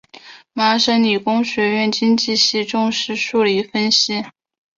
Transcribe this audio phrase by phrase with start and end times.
[0.53, 4.25] 麻省理工学院经济系重视数理分析。